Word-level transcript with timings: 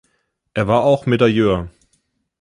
Er 0.55 0.67
war 0.67 0.81
auch 0.83 1.05
Medailleur. 1.05 1.69